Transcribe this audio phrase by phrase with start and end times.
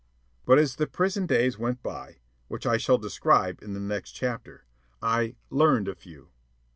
[0.47, 4.65] But as the prison days went by (which I shall describe in the next chapter),
[4.99, 6.29] I "learned a few."